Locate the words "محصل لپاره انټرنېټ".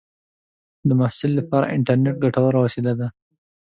0.99-2.15